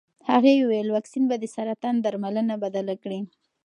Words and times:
هغې 0.29 0.53
وویل 0.57 0.87
واکسین 0.91 1.23
به 1.29 1.35
د 1.39 1.45
سرطان 1.55 1.95
درملنه 2.05 2.55
بدله 2.63 2.95
کړي. 3.03 3.19